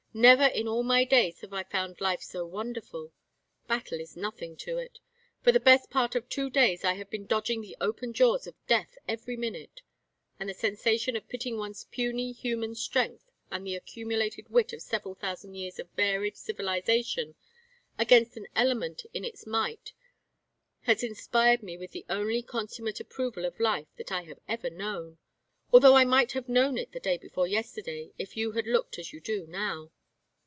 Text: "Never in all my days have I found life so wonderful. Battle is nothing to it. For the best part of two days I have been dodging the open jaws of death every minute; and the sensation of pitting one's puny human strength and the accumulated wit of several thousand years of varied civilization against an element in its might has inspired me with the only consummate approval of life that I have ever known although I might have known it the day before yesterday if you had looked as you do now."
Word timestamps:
"Never 0.13 0.43
in 0.47 0.67
all 0.67 0.83
my 0.83 1.05
days 1.05 1.39
have 1.39 1.53
I 1.53 1.63
found 1.63 2.01
life 2.01 2.21
so 2.21 2.45
wonderful. 2.45 3.13
Battle 3.69 3.97
is 4.01 4.17
nothing 4.17 4.57
to 4.57 4.77
it. 4.77 4.99
For 5.41 5.53
the 5.53 5.59
best 5.61 5.89
part 5.89 6.15
of 6.15 6.27
two 6.27 6.49
days 6.49 6.83
I 6.83 6.95
have 6.95 7.09
been 7.09 7.25
dodging 7.25 7.61
the 7.61 7.77
open 7.79 8.11
jaws 8.11 8.45
of 8.45 8.55
death 8.67 8.97
every 9.07 9.37
minute; 9.37 9.83
and 10.37 10.49
the 10.49 10.53
sensation 10.53 11.15
of 11.15 11.29
pitting 11.29 11.55
one's 11.57 11.85
puny 11.85 12.33
human 12.33 12.75
strength 12.75 13.31
and 13.49 13.65
the 13.65 13.77
accumulated 13.77 14.49
wit 14.49 14.73
of 14.73 14.81
several 14.81 15.15
thousand 15.15 15.55
years 15.55 15.79
of 15.79 15.89
varied 15.91 16.35
civilization 16.35 17.35
against 17.97 18.35
an 18.35 18.47
element 18.53 19.05
in 19.13 19.23
its 19.23 19.47
might 19.47 19.93
has 20.81 21.03
inspired 21.03 21.63
me 21.63 21.77
with 21.77 21.91
the 21.91 22.05
only 22.09 22.41
consummate 22.41 22.99
approval 22.99 23.45
of 23.45 23.61
life 23.61 23.87
that 23.95 24.11
I 24.11 24.23
have 24.23 24.41
ever 24.45 24.69
known 24.69 25.19
although 25.71 25.95
I 25.95 26.03
might 26.03 26.33
have 26.33 26.49
known 26.49 26.77
it 26.77 26.91
the 26.91 26.99
day 26.99 27.17
before 27.17 27.47
yesterday 27.47 28.11
if 28.17 28.35
you 28.35 28.51
had 28.51 28.67
looked 28.67 28.99
as 28.99 29.13
you 29.13 29.21
do 29.21 29.47
now." 29.47 29.89